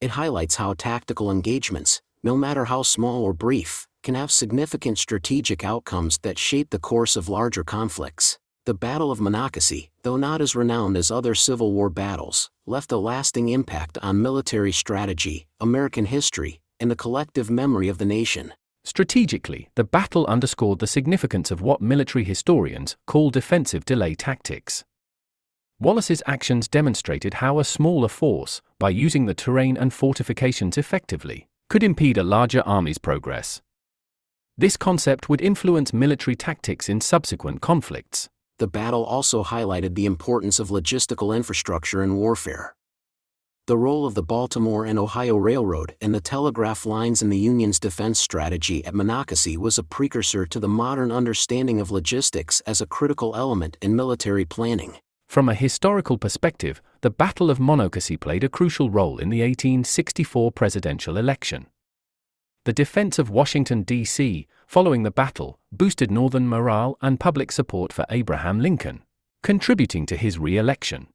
It 0.00 0.10
highlights 0.10 0.56
how 0.56 0.74
tactical 0.74 1.30
engagements, 1.30 2.02
no 2.24 2.36
matter 2.36 2.64
how 2.64 2.82
small 2.82 3.22
or 3.22 3.32
brief, 3.32 3.86
can 4.02 4.16
have 4.16 4.32
significant 4.32 4.98
strategic 4.98 5.64
outcomes 5.64 6.18
that 6.22 6.36
shape 6.36 6.70
the 6.70 6.80
course 6.80 7.14
of 7.14 7.28
larger 7.28 7.62
conflicts. 7.62 8.36
The 8.66 8.74
Battle 8.74 9.12
of 9.12 9.20
Monocacy, 9.20 9.90
though 10.02 10.16
not 10.16 10.40
as 10.40 10.56
renowned 10.56 10.96
as 10.96 11.08
other 11.08 11.36
Civil 11.36 11.72
War 11.72 11.88
battles, 11.88 12.50
left 12.66 12.90
a 12.90 12.96
lasting 12.96 13.48
impact 13.48 13.96
on 14.02 14.22
military 14.22 14.72
strategy, 14.72 15.46
American 15.60 16.06
history, 16.06 16.60
and 16.80 16.90
the 16.90 16.96
collective 16.96 17.48
memory 17.48 17.86
of 17.86 17.98
the 17.98 18.04
nation. 18.04 18.52
Strategically, 18.84 19.68
the 19.74 19.84
battle 19.84 20.26
underscored 20.26 20.78
the 20.78 20.86
significance 20.86 21.50
of 21.50 21.62
what 21.62 21.80
military 21.80 22.24
historians 22.24 22.96
call 23.06 23.30
defensive 23.30 23.84
delay 23.84 24.14
tactics. 24.14 24.84
Wallace's 25.78 26.22
actions 26.26 26.68
demonstrated 26.68 27.34
how 27.34 27.58
a 27.58 27.64
smaller 27.64 28.08
force, 28.08 28.60
by 28.78 28.90
using 28.90 29.26
the 29.26 29.34
terrain 29.34 29.76
and 29.76 29.92
fortifications 29.92 30.78
effectively, 30.78 31.46
could 31.68 31.82
impede 31.82 32.18
a 32.18 32.22
larger 32.22 32.62
army's 32.66 32.98
progress. 32.98 33.62
This 34.58 34.76
concept 34.76 35.28
would 35.28 35.40
influence 35.40 35.92
military 35.92 36.36
tactics 36.36 36.88
in 36.88 37.00
subsequent 37.00 37.60
conflicts 37.60 38.28
the 38.62 38.68
battle 38.68 39.04
also 39.04 39.42
highlighted 39.42 39.96
the 39.96 40.06
importance 40.06 40.60
of 40.60 40.68
logistical 40.68 41.34
infrastructure 41.34 42.00
in 42.00 42.14
warfare. 42.14 42.76
The 43.68 43.78
role 43.78 44.06
of 44.06 44.16
the 44.16 44.24
Baltimore 44.24 44.84
and 44.84 44.98
Ohio 44.98 45.36
Railroad 45.36 45.94
and 46.00 46.12
the 46.12 46.20
telegraph 46.20 46.84
lines 46.84 47.22
in 47.22 47.28
the 47.28 47.38
Union's 47.38 47.78
defense 47.78 48.18
strategy 48.18 48.84
at 48.84 48.92
Monocacy 48.92 49.56
was 49.56 49.78
a 49.78 49.84
precursor 49.84 50.46
to 50.46 50.58
the 50.58 50.66
modern 50.66 51.12
understanding 51.12 51.80
of 51.80 51.92
logistics 51.92 52.58
as 52.62 52.80
a 52.80 52.88
critical 52.88 53.36
element 53.36 53.76
in 53.80 53.94
military 53.94 54.44
planning. 54.44 54.96
From 55.28 55.48
a 55.48 55.54
historical 55.54 56.18
perspective, 56.18 56.82
the 57.02 57.10
Battle 57.10 57.50
of 57.50 57.60
Monocacy 57.60 58.16
played 58.16 58.42
a 58.42 58.48
crucial 58.48 58.90
role 58.90 59.18
in 59.18 59.28
the 59.28 59.42
1864 59.42 60.50
presidential 60.50 61.16
election. 61.16 61.68
The 62.64 62.72
defense 62.72 63.16
of 63.20 63.30
Washington, 63.30 63.84
D.C., 63.84 64.48
following 64.66 65.04
the 65.04 65.12
battle, 65.12 65.60
boosted 65.70 66.10
Northern 66.10 66.48
morale 66.48 66.98
and 67.00 67.20
public 67.20 67.52
support 67.52 67.92
for 67.92 68.06
Abraham 68.10 68.58
Lincoln, 68.58 69.04
contributing 69.44 70.04
to 70.06 70.16
his 70.16 70.36
re 70.36 70.56
election. 70.56 71.06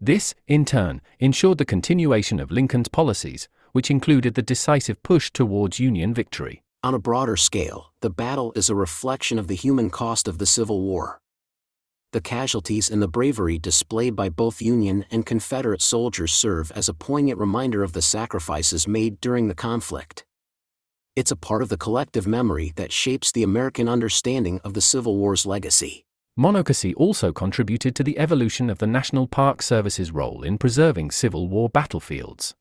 This, 0.00 0.34
in 0.46 0.64
turn, 0.64 1.00
ensured 1.18 1.58
the 1.58 1.64
continuation 1.64 2.40
of 2.40 2.50
Lincoln's 2.50 2.88
policies, 2.88 3.48
which 3.72 3.90
included 3.90 4.34
the 4.34 4.42
decisive 4.42 5.02
push 5.02 5.30
towards 5.30 5.80
Union 5.80 6.14
victory. 6.14 6.62
On 6.82 6.94
a 6.94 6.98
broader 6.98 7.36
scale, 7.36 7.92
the 8.00 8.10
battle 8.10 8.52
is 8.54 8.68
a 8.68 8.74
reflection 8.74 9.38
of 9.38 9.48
the 9.48 9.54
human 9.54 9.90
cost 9.90 10.28
of 10.28 10.38
the 10.38 10.46
Civil 10.46 10.82
War. 10.82 11.20
The 12.12 12.20
casualties 12.20 12.88
and 12.88 13.02
the 13.02 13.08
bravery 13.08 13.58
displayed 13.58 14.14
by 14.14 14.28
both 14.28 14.62
Union 14.62 15.04
and 15.10 15.26
Confederate 15.26 15.82
soldiers 15.82 16.32
serve 16.32 16.70
as 16.72 16.88
a 16.88 16.94
poignant 16.94 17.38
reminder 17.38 17.82
of 17.82 17.92
the 17.92 18.02
sacrifices 18.02 18.86
made 18.86 19.20
during 19.20 19.48
the 19.48 19.54
conflict 19.54 20.24
it's 21.16 21.30
a 21.30 21.36
part 21.36 21.62
of 21.62 21.70
the 21.70 21.78
collective 21.78 22.26
memory 22.26 22.74
that 22.76 22.92
shapes 22.92 23.32
the 23.32 23.42
American 23.42 23.88
understanding 23.88 24.60
of 24.62 24.74
the 24.74 24.82
Civil 24.82 25.16
War's 25.16 25.46
legacy. 25.46 26.05
Monocacy 26.38 26.94
also 26.96 27.32
contributed 27.32 27.94
to 27.96 28.04
the 28.04 28.18
evolution 28.18 28.68
of 28.68 28.76
the 28.76 28.86
National 28.86 29.26
Park 29.26 29.62
Service's 29.62 30.12
role 30.12 30.42
in 30.42 30.58
preserving 30.58 31.10
Civil 31.10 31.48
War 31.48 31.70
battlefields. 31.70 32.54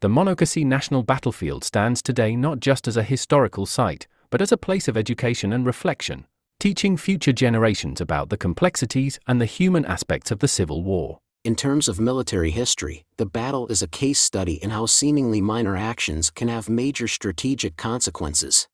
The 0.00 0.08
Monocacy 0.08 0.64
National 0.64 1.02
Battlefield 1.02 1.64
stands 1.64 2.00
today 2.00 2.34
not 2.34 2.60
just 2.60 2.88
as 2.88 2.96
a 2.96 3.02
historical 3.02 3.66
site, 3.66 4.06
but 4.30 4.40
as 4.40 4.52
a 4.52 4.56
place 4.56 4.88
of 4.88 4.96
education 4.96 5.52
and 5.52 5.66
reflection, 5.66 6.26
teaching 6.60 6.96
future 6.96 7.32
generations 7.32 8.00
about 8.00 8.30
the 8.30 8.38
complexities 8.38 9.20
and 9.26 9.38
the 9.38 9.44
human 9.44 9.84
aspects 9.84 10.30
of 10.30 10.38
the 10.38 10.48
Civil 10.48 10.82
War. 10.82 11.18
In 11.44 11.56
terms 11.56 11.88
of 11.88 12.00
military 12.00 12.50
history, 12.50 13.04
the 13.18 13.26
battle 13.26 13.66
is 13.68 13.82
a 13.82 13.88
case 13.88 14.18
study 14.18 14.54
in 14.54 14.70
how 14.70 14.86
seemingly 14.86 15.42
minor 15.42 15.76
actions 15.76 16.30
can 16.30 16.48
have 16.48 16.70
major 16.70 17.06
strategic 17.06 17.76
consequences. 17.76 18.66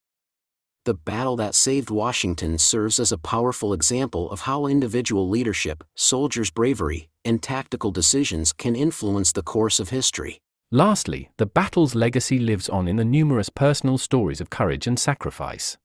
The 0.84 0.92
battle 0.92 1.36
that 1.36 1.54
saved 1.54 1.88
Washington 1.88 2.58
serves 2.58 3.00
as 3.00 3.10
a 3.10 3.16
powerful 3.16 3.72
example 3.72 4.30
of 4.30 4.40
how 4.40 4.66
individual 4.66 5.26
leadership, 5.30 5.82
soldiers' 5.94 6.50
bravery, 6.50 7.08
and 7.24 7.42
tactical 7.42 7.90
decisions 7.90 8.52
can 8.52 8.76
influence 8.76 9.32
the 9.32 9.42
course 9.42 9.80
of 9.80 9.88
history. 9.88 10.36
Lastly, 10.70 11.30
the 11.38 11.46
battle's 11.46 11.94
legacy 11.94 12.38
lives 12.38 12.68
on 12.68 12.86
in 12.86 12.96
the 12.96 13.04
numerous 13.04 13.48
personal 13.48 13.96
stories 13.96 14.42
of 14.42 14.50
courage 14.50 14.86
and 14.86 14.98
sacrifice. 14.98 15.78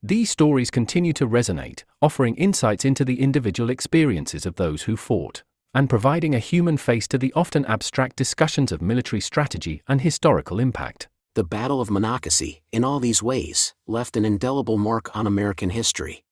These 0.00 0.30
stories 0.30 0.70
continue 0.70 1.14
to 1.14 1.26
resonate, 1.26 1.82
offering 2.00 2.36
insights 2.36 2.84
into 2.84 3.04
the 3.04 3.20
individual 3.20 3.68
experiences 3.68 4.46
of 4.46 4.54
those 4.54 4.82
who 4.82 4.96
fought, 4.96 5.42
and 5.74 5.90
providing 5.90 6.36
a 6.36 6.38
human 6.38 6.76
face 6.76 7.08
to 7.08 7.18
the 7.18 7.32
often 7.34 7.64
abstract 7.64 8.14
discussions 8.14 8.70
of 8.70 8.80
military 8.80 9.20
strategy 9.20 9.82
and 9.88 10.02
historical 10.02 10.60
impact. 10.60 11.08
The 11.36 11.42
Battle 11.42 11.80
of 11.80 11.90
Monocacy, 11.90 12.62
in 12.70 12.84
all 12.84 13.00
these 13.00 13.20
ways, 13.20 13.74
left 13.88 14.16
an 14.16 14.24
indelible 14.24 14.78
mark 14.78 15.10
on 15.16 15.26
American 15.26 15.70
history. 15.70 16.22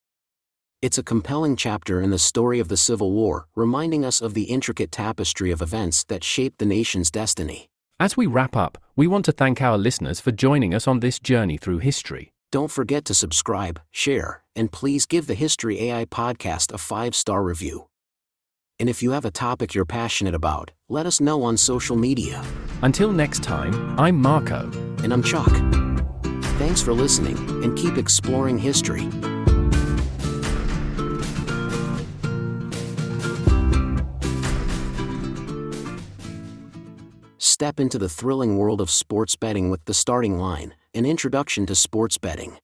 It's 0.81 0.97
a 0.97 1.03
compelling 1.03 1.57
chapter 1.57 2.01
in 2.01 2.11
the 2.11 2.21
story 2.21 2.61
of 2.61 2.69
the 2.69 2.77
Civil 2.77 3.11
War, 3.11 3.49
reminding 3.57 4.05
us 4.05 4.21
of 4.21 4.35
the 4.35 4.45
intricate 4.45 4.93
tapestry 4.93 5.51
of 5.51 5.61
events 5.61 6.05
that 6.05 6.23
shaped 6.23 6.61
the 6.61 6.67
nation's 6.67 7.11
destiny. 7.11 7.69
As 7.99 8.17
we 8.17 8.27
wrap 8.27 8.55
up, 8.55 8.79
we 8.95 9.09
want 9.09 9.25
to 9.25 9.33
thank 9.33 9.61
our 9.61 9.77
listeners 9.77 10.21
for 10.21 10.31
joining 10.31 10.73
us 10.73 10.87
on 10.87 11.01
this 11.01 11.19
journey 11.19 11.57
through 11.57 11.79
history. 11.79 12.33
Don't 12.53 12.71
forget 12.71 13.05
to 13.07 13.15
subscribe, 13.15 13.81
share, 13.91 14.45
and 14.55 14.71
please 14.71 15.05
give 15.07 15.27
the 15.27 15.35
History 15.35 15.91
AI 15.91 16.05
podcast 16.05 16.73
a 16.73 16.79
five 16.79 17.17
star 17.17 17.43
review. 17.43 17.89
And 18.79 18.89
if 18.89 19.03
you 19.03 19.11
have 19.11 19.25
a 19.25 19.33
topic 19.33 19.75
you're 19.75 19.85
passionate 19.85 20.35
about, 20.35 20.71
let 20.93 21.07
us 21.07 21.23
know 21.23 21.43
on 21.43 21.57
social 21.57 21.97
media. 21.97 22.45
Until 22.83 23.13
next 23.13 23.43
time, 23.43 23.99
I'm 23.99 24.15
Marco. 24.15 24.71
And 25.03 25.11
I'm 25.11 25.23
Chuck. 25.23 25.51
Thanks 26.59 26.83
for 26.83 26.93
listening, 26.93 27.39
and 27.65 27.77
keep 27.79 27.97
exploring 27.97 28.59
history. 28.59 29.09
Step 37.39 37.81
into 37.81 37.99
the 37.99 38.11
thrilling 38.11 38.59
world 38.59 38.83
of 38.83 38.91
sports 38.91 39.35
betting 39.35 39.71
with 39.71 39.83
the 39.87 39.95
starting 39.95 40.39
line, 40.39 40.75
an 40.93 41.07
introduction 41.07 41.65
to 41.65 41.75
sports 41.75 42.19
betting. 42.19 42.59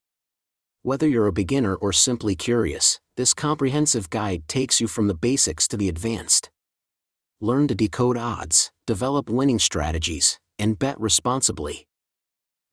Whether 0.83 1.09
you're 1.09 1.29
a 1.29 1.33
beginner 1.33 1.77
or 1.77 1.95
simply 1.95 2.37
curious, 2.37 3.01
this 3.17 3.33
comprehensive 3.33 4.11
guide 4.11 4.47
takes 4.49 4.83
you 4.83 4.87
from 4.87 5.09
the 5.09 5.15
basics 5.15 5.67
to 5.69 5.79
the 5.79 5.89
advanced. 5.89 6.51
Learn 7.41 7.69
to 7.69 7.75
decode 7.77 8.17
odds, 8.17 8.73
develop 8.85 9.31
winning 9.31 9.61
strategies, 9.61 10.41
and 10.59 10.77
bet 10.77 10.99
responsibly. 11.01 11.87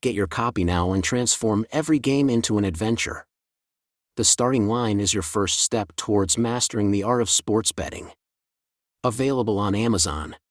Get 0.01 0.15
your 0.15 0.25
copy 0.25 0.63
now 0.63 0.91
and 0.91 1.03
transform 1.03 1.67
every 1.71 1.99
game 1.99 2.31
into 2.31 2.57
an 2.57 2.65
adventure. 2.65 3.27
The 4.17 4.23
starting 4.23 4.67
line 4.67 4.99
is 4.99 5.13
your 5.13 5.21
first 5.21 5.59
step 5.59 5.95
towards 5.95 6.35
mastering 6.35 6.89
the 6.89 7.03
art 7.03 7.21
of 7.21 7.29
sports 7.29 7.71
betting. 7.71 8.09
Available 9.03 9.59
on 9.59 9.75
Amazon. 9.75 10.35